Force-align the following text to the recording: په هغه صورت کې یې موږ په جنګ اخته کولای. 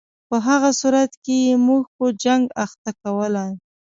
په 0.29 0.37
هغه 0.47 0.69
صورت 0.79 1.11
کې 1.23 1.35
یې 1.45 1.55
موږ 1.67 1.83
په 1.97 2.05
جنګ 2.23 2.43
اخته 2.65 2.91
کولای. 3.01 3.51